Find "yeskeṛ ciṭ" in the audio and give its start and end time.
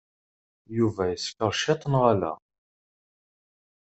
1.11-1.81